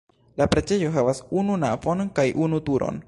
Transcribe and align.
La 0.41 0.45
preĝejo 0.53 0.89
havas 0.95 1.21
unu 1.41 1.59
navon 1.65 2.03
kaj 2.21 2.25
unu 2.47 2.63
turon. 2.71 2.99